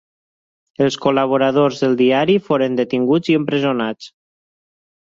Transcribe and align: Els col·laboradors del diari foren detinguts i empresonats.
Els 0.85 0.97
col·laboradors 1.03 1.83
del 1.85 1.95
diari 2.01 2.39
foren 2.49 2.81
detinguts 2.83 3.33
i 3.35 3.41
empresonats. 3.45 4.13